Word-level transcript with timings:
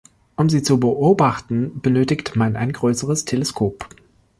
Um 0.35 0.49
sie 0.49 0.63
zu 0.63 0.79
beobachten, 0.79 1.79
benötigt 1.79 2.35
man 2.35 2.55
ein 2.55 2.73
größeres 2.73 3.25
Teleskop. 3.25 3.87